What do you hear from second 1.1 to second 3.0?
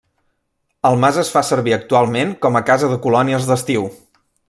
es fa servir actualment com a casa